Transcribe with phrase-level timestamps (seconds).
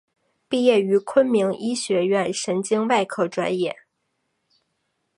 [0.49, 3.83] 毕业于昆明医学院神经外科专业。